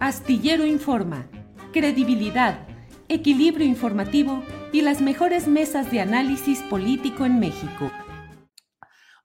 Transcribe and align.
Astillero 0.00 0.66
Informa, 0.66 1.28
credibilidad, 1.72 2.66
equilibrio 3.08 3.66
informativo 3.66 4.42
y 4.72 4.82
las 4.82 5.00
mejores 5.00 5.46
mesas 5.46 5.90
de 5.92 6.00
análisis 6.00 6.60
político 6.62 7.24
en 7.24 7.38
México. 7.38 7.90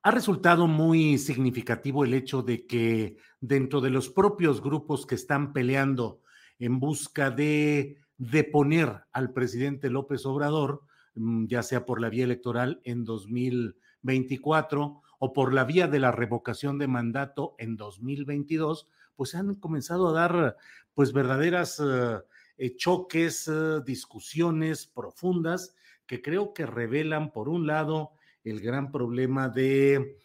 Ha 0.02 0.10
resultado 0.12 0.68
muy 0.68 1.18
significativo 1.18 2.04
el 2.04 2.14
hecho 2.14 2.42
de 2.42 2.66
que 2.66 3.16
dentro 3.40 3.80
de 3.80 3.90
los 3.90 4.08
propios 4.08 4.62
grupos 4.62 5.06
que 5.06 5.16
están 5.16 5.52
peleando 5.52 6.22
en 6.58 6.78
busca 6.78 7.30
de 7.30 7.98
deponer 8.16 9.02
al 9.12 9.32
presidente 9.32 9.90
López 9.90 10.24
Obrador, 10.24 10.84
mm, 11.14 11.46
ya 11.46 11.62
sea 11.62 11.84
por 11.84 12.00
la 12.00 12.10
vía 12.10 12.24
electoral 12.24 12.80
en 12.84 13.04
2024 13.04 15.02
o 15.18 15.32
por 15.32 15.52
la 15.52 15.64
vía 15.64 15.88
de 15.88 15.98
la 15.98 16.12
revocación 16.12 16.78
de 16.78 16.86
mandato 16.86 17.54
en 17.58 17.76
2022, 17.76 18.88
pues 19.20 19.34
han 19.34 19.54
comenzado 19.56 20.08
a 20.08 20.12
dar 20.14 20.56
pues 20.94 21.12
verdaderas 21.12 21.78
eh, 21.78 22.20
eh, 22.56 22.74
choques, 22.74 23.48
eh, 23.48 23.82
discusiones 23.84 24.86
profundas 24.86 25.74
que 26.06 26.22
creo 26.22 26.54
que 26.54 26.64
revelan 26.64 27.30
por 27.30 27.50
un 27.50 27.66
lado 27.66 28.12
el 28.44 28.62
gran 28.62 28.90
problema 28.90 29.50
de 29.50 30.16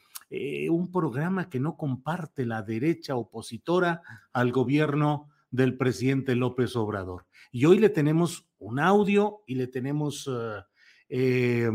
un 0.72 0.94
programa 0.94 1.50
que 1.50 1.60
no 1.60 1.76
comparte 1.76 2.46
la 2.46 2.62
derecha 2.62 3.18
opositora 3.18 4.02
al 4.32 4.54
gobierno 4.54 5.30
del 5.52 5.76
presidente 5.76 6.34
López 6.34 6.78
Obrador. 6.78 7.26
Y 7.52 7.66
hoy 7.66 7.80
le 7.80 7.90
tenemos 7.90 8.48
un 8.60 8.80
audio 8.80 9.44
y 9.46 9.56
le 9.56 9.68
tenemos 9.68 10.30
eh, 11.10 11.70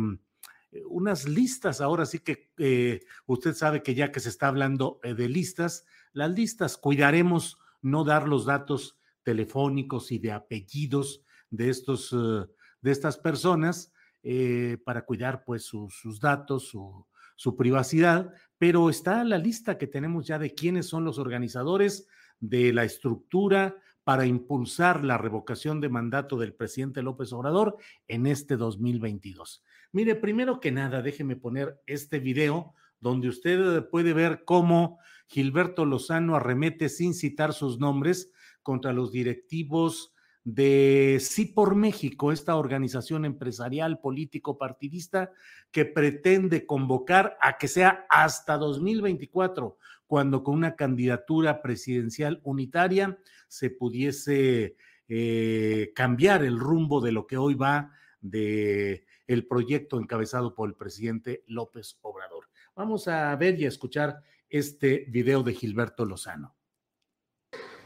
unas 0.88 1.28
listas. 1.28 1.82
Ahora 1.82 2.06
sí 2.06 2.20
que 2.20 3.02
usted 3.26 3.52
sabe 3.54 3.82
que 3.82 3.94
ya 3.94 4.10
que 4.10 4.20
se 4.20 4.30
está 4.30 4.48
hablando 4.48 5.00
de 5.02 5.28
listas, 5.28 5.84
las 6.12 6.30
listas 6.30 6.76
cuidaremos 6.76 7.58
no 7.82 8.04
dar 8.04 8.28
los 8.28 8.46
datos 8.46 8.98
telefónicos 9.22 10.12
y 10.12 10.18
de 10.18 10.32
apellidos 10.32 11.22
de 11.50 11.70
estos 11.70 12.12
eh, 12.12 12.46
de 12.82 12.90
estas 12.90 13.18
personas 13.18 13.92
eh, 14.22 14.78
para 14.84 15.04
cuidar 15.04 15.44
pues 15.44 15.64
sus, 15.64 16.20
datos, 16.20 16.68
su, 16.68 17.06
su 17.36 17.56
privacidad, 17.56 18.32
pero 18.58 18.90
está 18.90 19.24
la 19.24 19.38
lista 19.38 19.78
que 19.78 19.86
tenemos 19.86 20.26
ya 20.26 20.38
de 20.38 20.54
quiénes 20.54 20.86
son 20.86 21.04
los 21.04 21.18
organizadores 21.18 22.06
de 22.38 22.72
la 22.72 22.84
estructura 22.84 23.76
para 24.04 24.26
impulsar 24.26 25.04
la 25.04 25.18
revocación 25.18 25.80
de 25.80 25.88
mandato 25.88 26.36
del 26.36 26.54
presidente 26.54 27.02
López 27.02 27.32
Obrador 27.32 27.76
en 28.08 28.26
este 28.26 28.56
2022. 28.56 29.62
Mire, 29.92 30.14
primero 30.16 30.60
que 30.60 30.72
nada, 30.72 31.02
déjeme 31.02 31.36
poner 31.36 31.80
este 31.86 32.18
video 32.18 32.74
donde 33.00 33.28
usted 33.28 33.88
puede 33.90 34.12
ver 34.12 34.44
cómo 34.44 34.98
Gilberto 35.26 35.84
Lozano 35.84 36.36
arremete 36.36 36.88
sin 36.88 37.14
citar 37.14 37.52
sus 37.52 37.78
nombres 37.78 38.30
contra 38.62 38.92
los 38.92 39.12
directivos 39.12 40.12
de 40.44 41.18
Sí 41.20 41.46
por 41.46 41.74
México, 41.74 42.32
esta 42.32 42.56
organización 42.56 43.24
empresarial 43.24 44.00
político 44.00 44.56
partidista 44.58 45.32
que 45.70 45.84
pretende 45.84 46.66
convocar 46.66 47.36
a 47.40 47.58
que 47.58 47.68
sea 47.68 48.06
hasta 48.08 48.56
2024, 48.56 49.76
cuando 50.06 50.42
con 50.42 50.56
una 50.56 50.76
candidatura 50.76 51.62
presidencial 51.62 52.40
unitaria 52.42 53.18
se 53.48 53.70
pudiese 53.70 54.76
eh, 55.08 55.92
cambiar 55.94 56.42
el 56.42 56.58
rumbo 56.58 57.00
de 57.00 57.12
lo 57.12 57.26
que 57.26 57.36
hoy 57.36 57.54
va 57.54 57.92
de 58.20 59.06
el 59.26 59.46
proyecto 59.46 60.00
encabezado 60.00 60.54
por 60.54 60.68
el 60.68 60.74
presidente 60.74 61.44
López 61.46 61.98
Obrador. 62.02 62.39
Vamos 62.80 63.06
a 63.08 63.36
ver 63.36 63.60
y 63.60 63.66
a 63.66 63.68
escuchar 63.68 64.22
este 64.48 65.04
video 65.08 65.42
de 65.42 65.52
Gilberto 65.52 66.06
Lozano. 66.06 66.56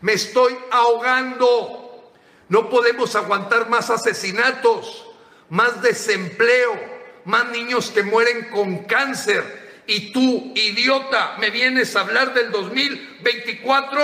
Me 0.03 0.13
estoy 0.13 0.57
ahogando. 0.71 2.13
No 2.49 2.71
podemos 2.71 3.17
aguantar 3.17 3.69
más 3.69 3.91
asesinatos, 3.91 5.05
más 5.49 5.83
desempleo, 5.83 6.81
más 7.25 7.51
niños 7.51 7.91
que 7.91 8.05
mueren 8.05 8.51
con 8.51 8.85
cáncer. 8.85 9.83
Y 9.89 10.13
tú, 10.13 10.53
idiota, 10.55 11.39
me 11.41 11.51
vienes 11.51 11.97
a 11.97 12.03
hablar 12.03 12.33
del 12.33 12.53
2024 12.53 14.01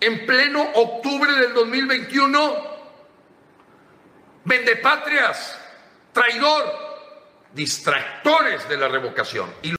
en 0.00 0.26
pleno 0.26 0.68
octubre 0.74 1.30
del 1.32 1.54
2021. 1.54 2.56
Vendepatrias, 4.46 5.60
traidor, 6.12 6.83
distractores 7.54 8.68
de 8.68 8.76
la 8.76 8.88
revocación. 8.88 9.48
Y 9.62 9.74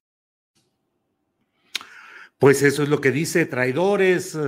Pues 2.37 2.63
eso 2.63 2.83
es 2.83 2.89
lo 2.89 3.01
que 3.01 3.11
dice, 3.11 3.45
traidores, 3.45 4.35
eh, 4.35 4.39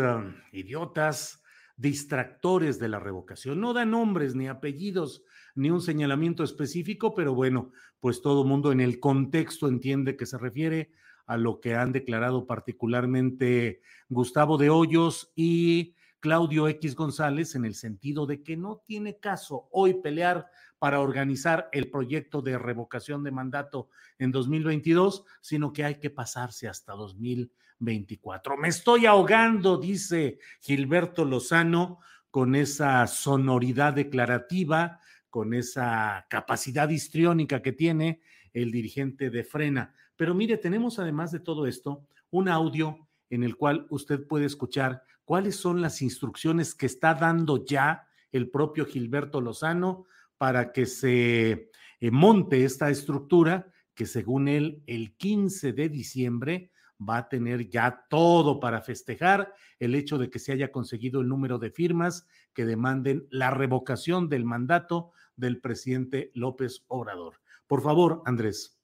idiotas, 0.51 1.41
distractores 1.77 2.79
de 2.79 2.89
la 2.89 2.99
revocación. 2.99 3.59
No 3.61 3.73
da 3.73 3.85
nombres 3.85 4.35
ni 4.35 4.47
apellidos 4.47 5.23
ni 5.55 5.69
un 5.69 5.81
señalamiento 5.81 6.43
específico, 6.43 7.15
pero 7.15 7.33
bueno, 7.33 7.71
pues 7.99 8.21
todo 8.21 8.43
mundo 8.43 8.71
en 8.71 8.81
el 8.81 8.99
contexto 8.99 9.67
entiende 9.67 10.15
que 10.15 10.25
se 10.25 10.37
refiere 10.37 10.91
a 11.25 11.37
lo 11.37 11.59
que 11.59 11.75
han 11.75 11.91
declarado 11.91 12.45
particularmente 12.45 13.81
Gustavo 14.09 14.57
de 14.57 14.69
Hoyos 14.69 15.31
y 15.35 15.95
Claudio 16.19 16.67
X 16.67 16.95
González 16.95 17.55
en 17.55 17.65
el 17.65 17.75
sentido 17.75 18.25
de 18.25 18.43
que 18.43 18.57
no 18.57 18.83
tiene 18.85 19.17
caso 19.19 19.67
hoy 19.71 19.95
pelear 20.01 20.47
para 20.79 20.99
organizar 20.99 21.69
el 21.71 21.89
proyecto 21.89 22.41
de 22.41 22.57
revocación 22.57 23.23
de 23.23 23.31
mandato 23.31 23.89
en 24.19 24.31
2022, 24.31 25.25
sino 25.41 25.73
que 25.73 25.83
hay 25.83 25.95
que 25.95 26.09
pasarse 26.09 26.67
hasta 26.67 26.93
2024. 26.93 28.57
Me 28.57 28.67
estoy 28.67 29.05
ahogando, 29.05 29.77
dice 29.77 30.39
Gilberto 30.61 31.25
Lozano, 31.25 31.99
con 32.29 32.55
esa 32.55 33.07
sonoridad 33.07 33.93
declarativa, 33.93 34.99
con 35.29 35.53
esa 35.53 36.25
capacidad 36.29 36.89
histriónica 36.89 37.61
que 37.61 37.71
tiene 37.71 38.21
el 38.53 38.71
dirigente 38.71 39.29
de 39.29 39.43
Frena. 39.43 39.93
Pero 40.15 40.33
mire, 40.33 40.57
tenemos 40.57 40.99
además 40.99 41.31
de 41.31 41.39
todo 41.39 41.67
esto 41.67 42.05
un 42.29 42.49
audio 42.49 43.07
en 43.29 43.43
el 43.43 43.55
cual 43.55 43.87
usted 43.89 44.25
puede 44.27 44.45
escuchar 44.45 45.03
cuáles 45.25 45.55
son 45.55 45.81
las 45.81 46.01
instrucciones 46.01 46.73
que 46.73 46.85
está 46.85 47.13
dando 47.13 47.65
ya 47.65 48.07
el 48.31 48.49
propio 48.49 48.85
Gilberto 48.85 49.41
Lozano 49.41 50.05
para 50.37 50.71
que 50.71 50.85
se 50.85 51.71
eh, 51.99 52.11
monte 52.11 52.63
esta 52.63 52.89
estructura 52.89 53.71
que 53.93 54.05
según 54.05 54.47
él 54.47 54.83
el 54.85 55.15
15 55.17 55.73
de 55.73 55.89
diciembre 55.89 56.71
va 56.97 57.17
a 57.17 57.29
tener 57.29 57.69
ya 57.69 58.05
todo 58.09 58.59
para 58.59 58.81
festejar 58.81 59.53
el 59.79 59.95
hecho 59.95 60.17
de 60.17 60.29
que 60.29 60.39
se 60.39 60.51
haya 60.51 60.71
conseguido 60.71 61.21
el 61.21 61.27
número 61.27 61.59
de 61.59 61.71
firmas 61.71 62.27
que 62.53 62.65
demanden 62.65 63.27
la 63.29 63.51
revocación 63.51 64.29
del 64.29 64.45
mandato 64.45 65.11
del 65.35 65.59
presidente 65.59 66.31
López 66.33 66.83
Obrador. 66.87 67.35
Por 67.67 67.81
favor, 67.81 68.21
Andrés. 68.25 68.79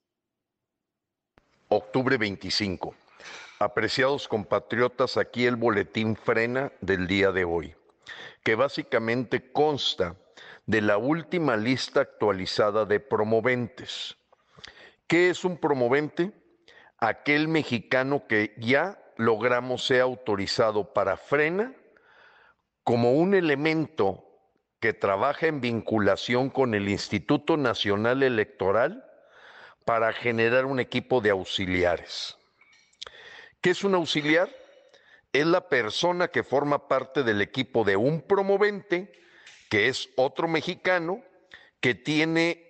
Octubre 1.69 2.17
25. 2.17 2.95
Apreciados 3.59 4.27
compatriotas, 4.27 5.17
aquí 5.17 5.45
el 5.45 5.55
boletín 5.55 6.15
frena 6.15 6.71
del 6.81 7.07
día 7.07 7.31
de 7.31 7.45
hoy. 7.45 7.73
Que 8.43 8.55
básicamente 8.55 9.51
consta 9.51 10.15
de 10.65 10.81
la 10.81 10.97
última 10.97 11.57
lista 11.57 12.01
actualizada 12.01 12.85
de 12.85 12.99
promoventes. 12.99 14.17
¿Qué 15.07 15.29
es 15.29 15.43
un 15.43 15.57
promovente? 15.57 16.31
Aquel 16.97 17.47
mexicano 17.47 18.27
que 18.27 18.53
ya 18.57 18.99
logramos 19.17 19.85
sea 19.85 20.03
autorizado 20.03 20.93
para 20.93 21.17
frena 21.17 21.73
como 22.83 23.13
un 23.13 23.33
elemento 23.33 24.23
que 24.79 24.93
trabaja 24.93 25.47
en 25.47 25.61
vinculación 25.61 26.49
con 26.49 26.73
el 26.73 26.89
Instituto 26.89 27.55
Nacional 27.57 28.23
Electoral 28.23 29.05
para 29.85 30.11
generar 30.13 30.65
un 30.65 30.79
equipo 30.79 31.21
de 31.21 31.29
auxiliares. 31.29 32.37
¿Qué 33.61 33.69
es 33.69 33.83
un 33.83 33.95
auxiliar? 33.95 34.49
Es 35.33 35.47
la 35.47 35.67
persona 35.67 36.27
que 36.27 36.43
forma 36.43 36.87
parte 36.87 37.23
del 37.23 37.41
equipo 37.41 37.83
de 37.83 37.95
un 37.95 38.21
promovente, 38.21 39.11
que 39.67 39.87
es 39.87 40.09
otro 40.15 40.47
mexicano, 40.47 41.23
que 41.81 41.95
tiene 41.95 42.63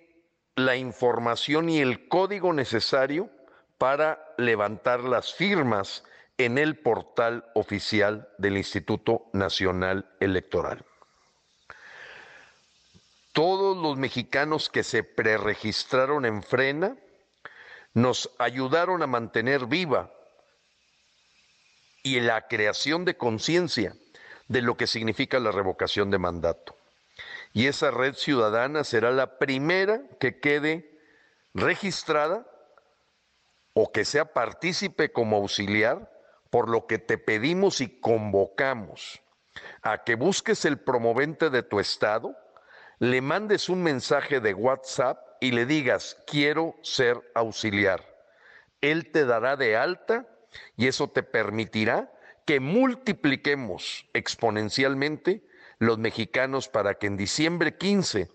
la 0.56 0.74
información 0.76 1.68
y 1.68 1.80
el 1.80 2.08
código 2.08 2.54
necesario 2.54 3.28
para 3.76 4.18
levantar 4.38 5.00
las 5.00 5.34
firmas 5.34 6.04
en 6.38 6.56
el 6.56 6.78
portal 6.78 7.44
oficial 7.54 8.28
del 8.38 8.56
Instituto 8.56 9.26
Nacional 9.34 10.08
Electoral. 10.18 10.84
Todos 13.32 13.76
los 13.76 13.98
mexicanos 13.98 14.70
que 14.70 14.84
se 14.84 15.02
preregistraron 15.02 16.24
en 16.24 16.42
Frena 16.42 16.96
nos 17.92 18.30
ayudaron 18.38 19.02
a 19.02 19.06
mantener 19.06 19.66
viva 19.66 20.10
y 22.04 22.20
la 22.20 22.46
creación 22.46 23.04
de 23.04 23.16
conciencia 23.16 23.96
de 24.46 24.62
lo 24.62 24.76
que 24.76 24.86
significa 24.86 25.40
la 25.40 25.50
revocación 25.50 26.10
de 26.10 26.18
mandato. 26.18 26.76
Y 27.54 27.66
esa 27.66 27.90
red 27.90 28.14
ciudadana 28.14 28.84
será 28.84 29.10
la 29.10 29.38
primera 29.38 30.02
que 30.20 30.38
quede 30.38 31.00
registrada 31.54 32.46
o 33.72 33.90
que 33.90 34.04
sea 34.04 34.32
partícipe 34.32 35.12
como 35.12 35.36
auxiliar 35.36 36.12
por 36.50 36.68
lo 36.68 36.86
que 36.86 36.98
te 36.98 37.16
pedimos 37.16 37.80
y 37.80 38.00
convocamos 38.00 39.20
a 39.82 40.04
que 40.04 40.14
busques 40.14 40.64
el 40.66 40.78
promovente 40.78 41.48
de 41.48 41.62
tu 41.62 41.80
estado, 41.80 42.36
le 42.98 43.20
mandes 43.22 43.68
un 43.68 43.82
mensaje 43.82 44.40
de 44.40 44.52
WhatsApp 44.52 45.18
y 45.40 45.52
le 45.52 45.64
digas, 45.64 46.18
quiero 46.26 46.76
ser 46.82 47.18
auxiliar. 47.34 48.04
Él 48.80 49.10
te 49.10 49.24
dará 49.24 49.56
de 49.56 49.76
alta 49.76 50.26
y 50.76 50.86
eso 50.86 51.08
te 51.08 51.22
permitirá 51.22 52.12
que 52.46 52.60
multipliquemos 52.60 54.08
exponencialmente 54.12 55.46
los 55.78 55.98
mexicanos 55.98 56.68
para 56.68 56.94
que 56.94 57.06
en 57.06 57.16
diciembre 57.16 57.76
15 57.76 58.28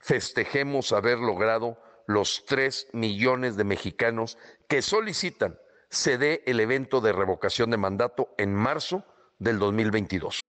festejemos 0.00 0.92
haber 0.92 1.18
logrado 1.18 1.78
los 2.06 2.44
3 2.46 2.88
millones 2.92 3.56
de 3.56 3.64
mexicanos 3.64 4.38
que 4.68 4.82
solicitan 4.82 5.58
se 5.90 6.18
dé 6.18 6.42
el 6.46 6.60
evento 6.60 7.00
de 7.00 7.12
revocación 7.12 7.70
de 7.70 7.76
mandato 7.76 8.34
en 8.38 8.54
marzo 8.54 9.04
del 9.38 9.58
2022. 9.58 10.40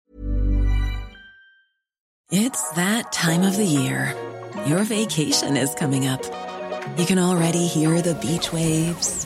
It's 2.30 2.72
that 2.76 3.12
time 3.12 3.48
of 3.48 3.56
the 3.56 3.66
year. 3.66 4.14
Your 4.66 4.84
vacation 4.84 5.56
is 5.56 5.74
coming 5.76 6.08
up. 6.08 6.22
You 6.98 7.06
can 7.06 7.20
already 7.20 7.68
hear 7.68 8.02
the 8.02 8.16
beach 8.16 8.52
waves, 8.52 9.26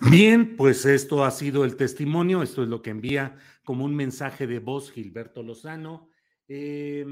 Bien, 0.00 0.56
pues 0.56 0.84
esto 0.86 1.24
ha 1.24 1.30
sido 1.30 1.64
el 1.64 1.76
testimonio, 1.76 2.42
esto 2.42 2.62
es 2.62 2.68
lo 2.68 2.82
que 2.82 2.90
envía 2.90 3.36
como 3.64 3.84
un 3.84 3.94
mensaje 3.94 4.46
de 4.46 4.58
voz 4.58 4.90
Gilberto 4.90 5.42
Lozano. 5.42 6.08
Eh, 6.48 7.06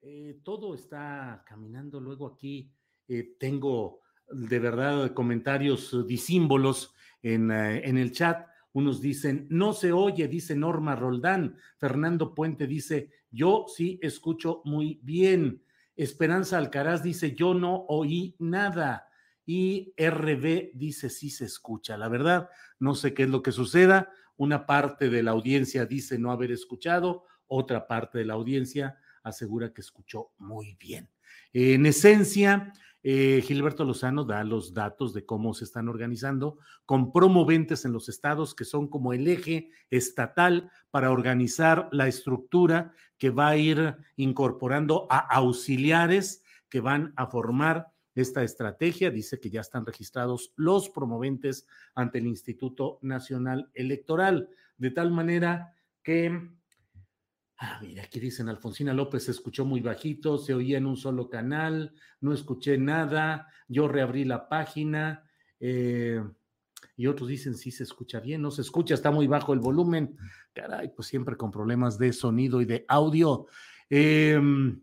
eh, 0.00 0.40
todo 0.42 0.74
está 0.74 1.44
caminando. 1.46 2.00
Luego 2.00 2.26
aquí 2.26 2.72
eh, 3.08 3.36
tengo 3.38 4.00
de 4.28 4.58
verdad 4.58 5.12
comentarios 5.12 6.06
disímbolos 6.06 6.94
en, 7.22 7.50
en 7.50 7.98
el 7.98 8.12
chat. 8.12 8.46
Unos 8.72 9.00
dicen, 9.00 9.46
no 9.50 9.72
se 9.72 9.92
oye, 9.92 10.28
dice 10.28 10.54
Norma 10.54 10.94
Roldán. 10.94 11.56
Fernando 11.76 12.34
Puente 12.34 12.66
dice, 12.66 13.10
yo 13.30 13.66
sí 13.68 13.98
escucho 14.00 14.62
muy 14.64 15.00
bien. 15.02 15.62
Esperanza 15.96 16.56
Alcaraz 16.56 17.02
dice, 17.02 17.34
yo 17.34 17.52
no 17.52 17.84
oí 17.88 18.36
nada. 18.38 19.09
Y 19.52 19.92
RB 19.98 20.70
dice, 20.74 21.10
sí 21.10 21.28
se 21.28 21.44
escucha. 21.44 21.96
La 21.96 22.08
verdad, 22.08 22.48
no 22.78 22.94
sé 22.94 23.14
qué 23.14 23.24
es 23.24 23.30
lo 23.30 23.42
que 23.42 23.50
suceda. 23.50 24.12
Una 24.36 24.64
parte 24.64 25.10
de 25.10 25.24
la 25.24 25.32
audiencia 25.32 25.86
dice 25.86 26.20
no 26.20 26.30
haber 26.30 26.52
escuchado, 26.52 27.24
otra 27.48 27.88
parte 27.88 28.18
de 28.18 28.26
la 28.26 28.34
audiencia 28.34 29.00
asegura 29.24 29.72
que 29.72 29.80
escuchó 29.80 30.30
muy 30.38 30.76
bien. 30.78 31.10
En 31.52 31.84
esencia, 31.84 32.72
eh, 33.02 33.42
Gilberto 33.44 33.84
Lozano 33.84 34.22
da 34.24 34.44
los 34.44 34.72
datos 34.72 35.12
de 35.14 35.26
cómo 35.26 35.52
se 35.52 35.64
están 35.64 35.88
organizando 35.88 36.58
con 36.86 37.10
promoventes 37.10 37.84
en 37.84 37.92
los 37.92 38.08
estados 38.08 38.54
que 38.54 38.64
son 38.64 38.86
como 38.86 39.12
el 39.12 39.26
eje 39.26 39.72
estatal 39.90 40.70
para 40.92 41.10
organizar 41.10 41.88
la 41.90 42.06
estructura 42.06 42.94
que 43.18 43.30
va 43.30 43.48
a 43.48 43.56
ir 43.56 43.96
incorporando 44.14 45.08
a 45.10 45.18
auxiliares 45.18 46.44
que 46.68 46.78
van 46.78 47.12
a 47.16 47.26
formar 47.26 47.88
esta 48.14 48.42
estrategia. 48.42 49.10
Dice 49.10 49.40
que 49.40 49.50
ya 49.50 49.60
están 49.60 49.86
registrados 49.86 50.52
los 50.56 50.88
promoventes 50.90 51.66
ante 51.94 52.18
el 52.18 52.26
Instituto 52.26 52.98
Nacional 53.02 53.70
Electoral, 53.74 54.48
de 54.78 54.90
tal 54.90 55.10
manera 55.10 55.74
que 56.02 56.50
Ah, 57.62 57.78
mira, 57.82 58.04
aquí 58.04 58.18
dicen 58.18 58.48
Alfonsina 58.48 58.94
López 58.94 59.24
se 59.24 59.32
escuchó 59.32 59.66
muy 59.66 59.80
bajito, 59.82 60.38
se 60.38 60.54
oía 60.54 60.78
en 60.78 60.86
un 60.86 60.96
solo 60.96 61.28
canal, 61.28 61.92
no 62.22 62.32
escuché 62.32 62.78
nada, 62.78 63.48
yo 63.68 63.86
reabrí 63.86 64.24
la 64.24 64.48
página 64.48 65.28
eh, 65.60 66.24
y 66.96 67.06
otros 67.06 67.28
dicen 67.28 67.54
sí 67.54 67.70
se 67.70 67.82
escucha 67.82 68.18
bien, 68.18 68.40
no 68.40 68.50
se 68.50 68.62
escucha, 68.62 68.94
está 68.94 69.10
muy 69.10 69.26
bajo 69.26 69.52
el 69.52 69.58
volumen. 69.58 70.16
Caray, 70.54 70.94
pues 70.96 71.08
siempre 71.08 71.36
con 71.36 71.50
problemas 71.50 71.98
de 71.98 72.14
sonido 72.14 72.62
y 72.62 72.64
de 72.64 72.86
audio. 72.88 73.46
Em, 73.90 74.80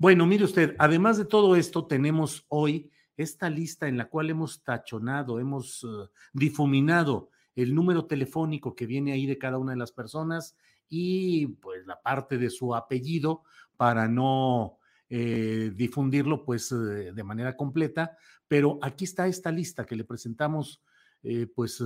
bueno, 0.00 0.24
mire 0.24 0.44
usted, 0.44 0.74
además 0.78 1.18
de 1.18 1.26
todo 1.26 1.56
esto, 1.56 1.86
tenemos 1.86 2.46
hoy 2.48 2.90
esta 3.18 3.50
lista 3.50 3.86
en 3.86 3.98
la 3.98 4.08
cual 4.08 4.30
hemos 4.30 4.64
tachonado, 4.64 5.38
hemos 5.38 5.84
uh, 5.84 6.08
difuminado 6.32 7.28
el 7.54 7.74
número 7.74 8.06
telefónico 8.06 8.74
que 8.74 8.86
viene 8.86 9.12
ahí 9.12 9.26
de 9.26 9.36
cada 9.36 9.58
una 9.58 9.72
de 9.72 9.78
las 9.78 9.92
personas 9.92 10.56
y 10.88 11.48
pues 11.48 11.86
la 11.86 12.00
parte 12.00 12.38
de 12.38 12.48
su 12.48 12.74
apellido 12.74 13.42
para 13.76 14.08
no 14.08 14.78
eh, 15.10 15.70
difundirlo 15.74 16.46
pues 16.46 16.72
eh, 16.72 17.12
de 17.12 17.22
manera 17.22 17.54
completa, 17.54 18.16
pero 18.48 18.78
aquí 18.80 19.04
está 19.04 19.26
esta 19.26 19.52
lista 19.52 19.84
que 19.84 19.96
le 19.96 20.04
presentamos 20.04 20.82
eh, 21.22 21.46
pues 21.54 21.84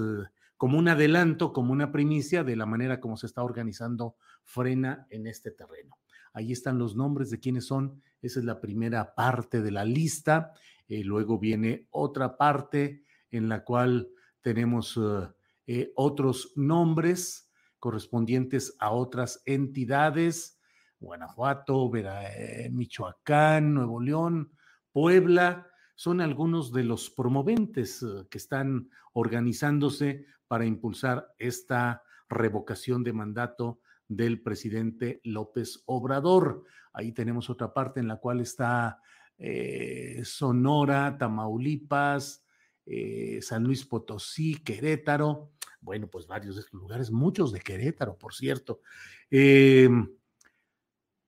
como 0.56 0.78
un 0.78 0.86
adelanto, 0.86 1.52
como 1.52 1.72
una 1.72 1.90
primicia 1.90 2.44
de 2.44 2.54
la 2.54 2.64
manera 2.64 3.00
como 3.00 3.16
se 3.16 3.26
está 3.26 3.42
organizando 3.42 4.14
Frena 4.44 5.08
en 5.10 5.26
este 5.26 5.50
terreno. 5.50 5.98
Ahí 6.34 6.52
están 6.52 6.78
los 6.78 6.94
nombres 6.94 7.30
de 7.30 7.40
quiénes 7.40 7.66
son, 7.66 8.02
esa 8.20 8.40
es 8.40 8.44
la 8.44 8.60
primera 8.60 9.14
parte 9.14 9.62
de 9.62 9.70
la 9.70 9.86
lista, 9.86 10.52
luego 10.88 11.38
viene 11.38 11.88
otra 11.90 12.36
parte 12.36 13.02
en 13.30 13.48
la 13.48 13.64
cual 13.64 14.10
tenemos 14.42 15.00
otros 15.94 16.52
nombres, 16.56 17.50
correspondientes 17.84 18.74
a 18.78 18.92
otras 18.92 19.42
entidades. 19.44 20.58
Guanajuato, 20.98 21.90
eh, 21.94 22.70
Michoacán, 22.72 23.74
Nuevo 23.74 24.00
León, 24.00 24.52
Puebla, 24.90 25.66
son 25.94 26.22
algunos 26.22 26.72
de 26.72 26.82
los 26.84 27.10
promoventes 27.10 28.02
eh, 28.02 28.26
que 28.30 28.38
están 28.38 28.88
organizándose 29.12 30.24
para 30.48 30.64
impulsar 30.64 31.28
esta 31.38 32.02
revocación 32.30 33.04
de 33.04 33.12
mandato 33.12 33.80
del 34.08 34.40
presidente 34.40 35.20
López 35.24 35.82
Obrador. 35.86 36.64
Ahí 36.92 37.12
tenemos 37.12 37.50
otra 37.50 37.72
parte 37.72 38.00
en 38.00 38.08
la 38.08 38.16
cual 38.16 38.40
está 38.40 39.00
eh, 39.38 40.22
Sonora, 40.24 41.16
Tamaulipas, 41.18 42.44
eh, 42.86 43.40
San 43.42 43.64
Luis 43.64 43.84
Potosí, 43.84 44.56
Querétaro. 44.62 45.52
Bueno, 45.80 46.08
pues 46.08 46.26
varios 46.26 46.56
de 46.56 46.62
estos 46.62 46.80
lugares, 46.80 47.10
muchos 47.10 47.52
de 47.52 47.60
Querétaro, 47.60 48.16
por 48.16 48.34
cierto. 48.34 48.80
Em, 49.30 50.08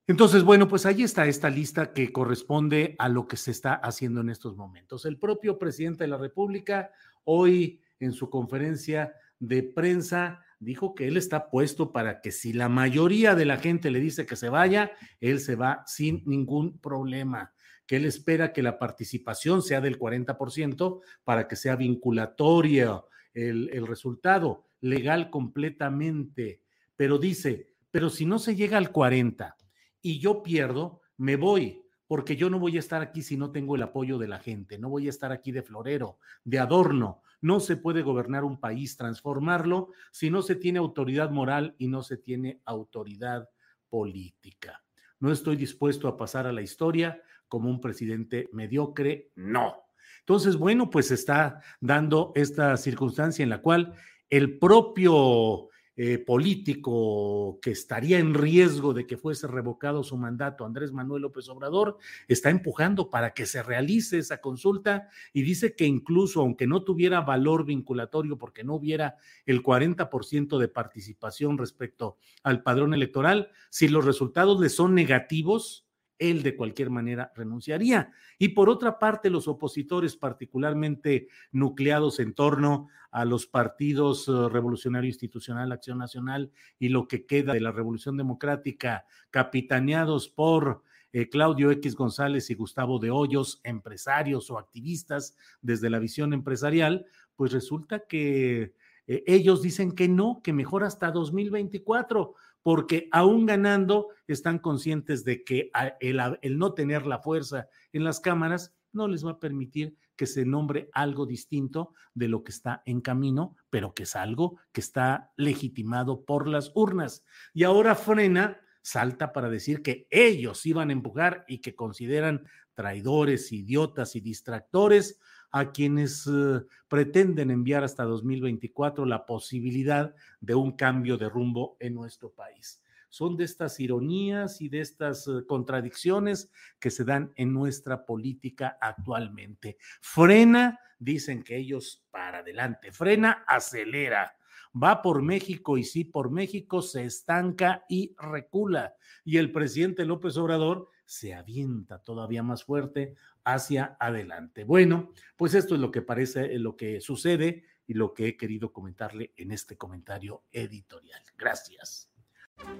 entonces, 0.06 0.44
bueno, 0.44 0.68
pues 0.68 0.86
ahí 0.86 1.02
está 1.02 1.26
esta 1.26 1.50
lista 1.50 1.92
que 1.92 2.12
corresponde 2.12 2.94
a 2.98 3.08
lo 3.08 3.26
que 3.26 3.36
se 3.36 3.50
está 3.50 3.74
haciendo 3.74 4.20
en 4.20 4.30
estos 4.30 4.56
momentos. 4.56 5.04
El 5.04 5.18
propio 5.18 5.58
presidente 5.58 6.04
de 6.04 6.08
la 6.08 6.16
República 6.16 6.92
hoy 7.24 7.82
en 7.98 8.12
su 8.12 8.30
conferencia 8.30 9.14
de 9.40 9.62
prensa 9.62 10.45
dijo 10.58 10.94
que 10.94 11.08
él 11.08 11.16
está 11.16 11.50
puesto 11.50 11.92
para 11.92 12.20
que 12.20 12.32
si 12.32 12.52
la 12.52 12.68
mayoría 12.68 13.34
de 13.34 13.44
la 13.44 13.58
gente 13.58 13.90
le 13.90 14.00
dice 14.00 14.26
que 14.26 14.36
se 14.36 14.48
vaya, 14.48 14.92
él 15.20 15.40
se 15.40 15.56
va 15.56 15.82
sin 15.86 16.22
ningún 16.26 16.78
problema, 16.78 17.52
que 17.86 17.96
él 17.96 18.04
espera 18.04 18.52
que 18.52 18.62
la 18.62 18.78
participación 18.78 19.62
sea 19.62 19.80
del 19.80 19.98
40% 19.98 21.00
para 21.24 21.46
que 21.48 21.56
sea 21.56 21.76
vinculatorio 21.76 23.08
el, 23.34 23.70
el 23.72 23.86
resultado, 23.86 24.66
legal 24.80 25.30
completamente. 25.30 26.62
Pero 26.96 27.18
dice, 27.18 27.74
pero 27.90 28.10
si 28.10 28.26
no 28.26 28.38
se 28.38 28.56
llega 28.56 28.78
al 28.78 28.92
40%, 28.92 29.54
y 30.02 30.20
yo 30.20 30.42
pierdo, 30.42 31.00
me 31.16 31.34
voy, 31.34 31.82
porque 32.06 32.36
yo 32.36 32.50
no 32.50 32.58
voy 32.58 32.76
a 32.76 32.80
estar 32.80 33.02
aquí 33.02 33.22
si 33.22 33.36
no 33.36 33.50
tengo 33.50 33.76
el 33.76 33.82
apoyo 33.82 34.18
de 34.18 34.28
la 34.28 34.38
gente, 34.38 34.78
no 34.78 34.88
voy 34.88 35.06
a 35.06 35.10
estar 35.10 35.32
aquí 35.32 35.52
de 35.52 35.62
florero, 35.62 36.18
de 36.44 36.58
adorno. 36.58 37.22
No 37.40 37.60
se 37.60 37.76
puede 37.76 38.02
gobernar 38.02 38.44
un 38.44 38.58
país, 38.58 38.96
transformarlo, 38.96 39.90
si 40.10 40.30
no 40.30 40.42
se 40.42 40.54
tiene 40.54 40.78
autoridad 40.78 41.30
moral 41.30 41.74
y 41.78 41.88
no 41.88 42.02
se 42.02 42.16
tiene 42.16 42.60
autoridad 42.64 43.48
política. 43.88 44.82
No 45.20 45.32
estoy 45.32 45.56
dispuesto 45.56 46.08
a 46.08 46.16
pasar 46.16 46.46
a 46.46 46.52
la 46.52 46.62
historia 46.62 47.20
como 47.48 47.70
un 47.70 47.80
presidente 47.80 48.48
mediocre, 48.52 49.30
no. 49.34 49.86
Entonces, 50.20 50.56
bueno, 50.56 50.90
pues 50.90 51.10
está 51.10 51.60
dando 51.80 52.32
esta 52.34 52.76
circunstancia 52.76 53.42
en 53.42 53.50
la 53.50 53.62
cual 53.62 53.94
el 54.28 54.58
propio 54.58 55.68
eh, 55.98 56.18
político 56.18 57.58
que 57.62 57.70
estaría 57.70 58.18
en 58.18 58.34
riesgo 58.34 58.92
de 58.92 59.06
que 59.06 59.16
fuese 59.16 59.46
revocado 59.46 60.04
su 60.04 60.18
mandato, 60.18 60.66
Andrés 60.66 60.92
Manuel 60.92 61.22
López 61.22 61.48
Obrador, 61.48 61.96
está 62.28 62.50
empujando 62.50 63.08
para 63.08 63.32
que 63.32 63.46
se 63.46 63.62
realice 63.62 64.18
esa 64.18 64.42
consulta 64.42 65.08
y 65.32 65.40
dice 65.40 65.74
que 65.74 65.86
incluso 65.86 66.42
aunque 66.42 66.66
no 66.66 66.82
tuviera 66.82 67.22
valor 67.22 67.64
vinculatorio 67.64 68.36
porque 68.36 68.62
no 68.62 68.74
hubiera 68.74 69.16
el 69.46 69.62
40% 69.62 70.58
de 70.58 70.68
participación 70.68 71.56
respecto 71.56 72.18
al 72.42 72.62
padrón 72.62 72.92
electoral, 72.92 73.50
si 73.70 73.88
los 73.88 74.04
resultados 74.04 74.60
le 74.60 74.68
son 74.68 74.94
negativos, 74.94 75.85
él 76.18 76.42
de 76.42 76.56
cualquier 76.56 76.90
manera 76.90 77.32
renunciaría. 77.34 78.12
Y 78.38 78.48
por 78.48 78.68
otra 78.68 78.98
parte, 78.98 79.30
los 79.30 79.48
opositores 79.48 80.16
particularmente 80.16 81.28
nucleados 81.52 82.20
en 82.20 82.34
torno 82.34 82.88
a 83.10 83.24
los 83.24 83.46
partidos 83.46 84.28
eh, 84.28 84.32
Revolucionario 84.50 85.08
Institucional, 85.08 85.72
Acción 85.72 85.98
Nacional 85.98 86.50
y 86.78 86.88
lo 86.88 87.08
que 87.08 87.26
queda 87.26 87.52
de 87.52 87.60
la 87.60 87.72
Revolución 87.72 88.16
Democrática, 88.16 89.06
capitaneados 89.30 90.28
por 90.28 90.82
eh, 91.12 91.28
Claudio 91.28 91.70
X 91.70 91.94
González 91.94 92.50
y 92.50 92.54
Gustavo 92.54 92.98
de 92.98 93.10
Hoyos, 93.10 93.60
empresarios 93.64 94.50
o 94.50 94.58
activistas 94.58 95.36
desde 95.62 95.90
la 95.90 95.98
visión 95.98 96.32
empresarial, 96.32 97.06
pues 97.36 97.52
resulta 97.52 98.06
que 98.06 98.74
eh, 99.06 99.22
ellos 99.26 99.62
dicen 99.62 99.92
que 99.92 100.08
no, 100.08 100.40
que 100.42 100.52
mejor 100.52 100.84
hasta 100.84 101.10
2024 101.10 102.34
porque 102.66 103.08
aún 103.12 103.46
ganando 103.46 104.08
están 104.26 104.58
conscientes 104.58 105.24
de 105.24 105.44
que 105.44 105.70
el, 106.00 106.58
no 106.58 106.74
tener 106.74 107.06
la 107.06 107.20
fuerza 107.20 107.68
en 107.92 108.02
las 108.02 108.18
cámaras 108.18 108.74
no 108.90 109.06
les 109.06 109.24
va 109.24 109.30
a 109.30 109.38
permitir 109.38 109.96
que 110.16 110.26
se 110.26 110.44
nombre 110.44 110.90
algo 110.92 111.26
distinto 111.26 111.92
de 112.12 112.26
lo 112.26 112.42
que 112.42 112.50
está 112.50 112.82
en 112.84 113.02
camino, 113.02 113.54
pero 113.70 113.94
que 113.94 114.02
es 114.02 114.16
algo 114.16 114.58
que 114.72 114.80
está 114.80 115.30
legitimado 115.36 116.24
por 116.24 116.48
las 116.48 116.72
urnas. 116.74 117.24
Y 117.54 117.62
ahora 117.62 117.94
frena, 117.94 118.60
salta 118.82 119.32
para 119.32 119.48
decir 119.48 119.80
que 119.80 120.08
ellos 120.10 120.66
iban 120.66 120.90
a 120.90 120.94
empujar 120.94 121.44
y 121.46 121.58
que 121.58 121.76
consideran 121.76 122.48
traidores, 122.74 123.52
idiotas 123.52 124.16
y 124.16 124.20
distractores 124.20 125.20
a 125.58 125.72
quienes 125.72 126.26
eh, 126.26 126.60
pretenden 126.86 127.50
enviar 127.50 127.82
hasta 127.82 128.04
2024 128.04 129.06
la 129.06 129.24
posibilidad 129.24 130.14
de 130.38 130.54
un 130.54 130.72
cambio 130.72 131.16
de 131.16 131.30
rumbo 131.30 131.78
en 131.80 131.94
nuestro 131.94 132.30
país. 132.30 132.82
Son 133.08 133.38
de 133.38 133.44
estas 133.44 133.80
ironías 133.80 134.60
y 134.60 134.68
de 134.68 134.80
estas 134.80 135.26
eh, 135.28 135.46
contradicciones 135.48 136.50
que 136.78 136.90
se 136.90 137.04
dan 137.04 137.32
en 137.36 137.54
nuestra 137.54 138.04
política 138.04 138.76
actualmente. 138.82 139.78
Frena, 140.02 140.78
dicen 140.98 141.42
que 141.42 141.56
ellos 141.56 142.04
para 142.10 142.40
adelante, 142.40 142.92
frena, 142.92 143.42
acelera 143.46 144.36
va 144.82 145.00
por 145.00 145.22
México 145.22 145.78
y 145.78 145.84
sí 145.84 146.04
por 146.04 146.30
México 146.30 146.82
se 146.82 147.06
estanca 147.06 147.86
y 147.88 148.14
recula. 148.18 148.94
Y 149.24 149.38
el 149.38 149.52
presidente 149.52 150.04
López 150.04 150.36
Obrador 150.36 150.90
se 151.06 151.34
avienta 151.34 152.00
todavía 152.00 152.42
más 152.42 152.64
fuerte 152.64 153.14
hacia 153.46 153.96
adelante. 154.00 154.64
Bueno, 154.64 155.12
pues 155.36 155.54
esto 155.54 155.76
es 155.76 155.80
lo 155.80 155.90
que 155.90 156.02
parece, 156.02 156.54
eh, 156.54 156.58
lo 156.58 156.76
que 156.76 157.00
sucede 157.00 157.64
y 157.86 157.94
lo 157.94 158.12
que 158.12 158.26
he 158.26 158.36
querido 158.36 158.72
comentarle 158.72 159.32
en 159.36 159.52
este 159.52 159.78
comentario 159.78 160.42
editorial. 160.52 161.22
Gracias. 161.38 162.10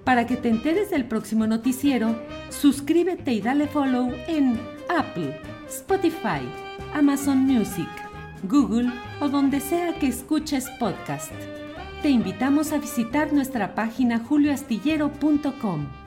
Para 0.03 0.27
que 0.27 0.35
te 0.35 0.49
enteres 0.49 0.89
del 0.89 1.07
próximo 1.07 1.47
noticiero, 1.47 2.15
suscríbete 2.49 3.31
y 3.31 3.41
dale 3.41 3.67
follow 3.67 4.11
en 4.27 4.59
Apple, 4.89 5.39
Spotify, 5.67 6.41
Amazon 6.93 7.37
Music, 7.39 7.89
Google 8.43 8.91
o 9.21 9.29
donde 9.29 9.61
sea 9.61 9.97
que 9.99 10.07
escuches 10.07 10.69
podcast. 10.79 11.31
Te 12.01 12.09
invitamos 12.09 12.73
a 12.73 12.79
visitar 12.79 13.31
nuestra 13.31 13.73
página 13.73 14.19
julioastillero.com. 14.19 16.06